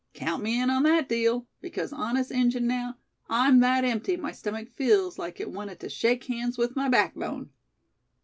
"Count 0.15 0.41
me 0.41 0.59
in 0.59 0.71
on 0.71 0.81
that 0.81 1.07
deal; 1.07 1.45
because, 1.61 1.93
honest 1.93 2.31
Injun 2.31 2.65
now, 2.65 2.97
I'm 3.29 3.59
that 3.59 3.83
empty 3.85 4.17
my 4.17 4.31
stomach 4.31 4.67
feels 4.75 5.19
like 5.19 5.39
it 5.39 5.51
wanted 5.51 5.79
to 5.81 5.89
shake 5.89 6.23
hands 6.23 6.57
with 6.57 6.75
my 6.75 6.89
backbone. 6.89 7.51